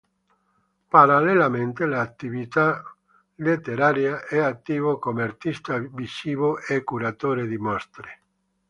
Parallelamente 0.89 1.83
all'attività 1.83 2.81
letteraria, 3.35 4.25
è 4.25 4.39
attivo 4.39 4.97
come 4.97 5.21
artista 5.21 5.77
visivo 5.77 6.57
e 6.59 6.83
curatore 6.83 7.45
di 7.45 7.57
mostre. 7.59 8.19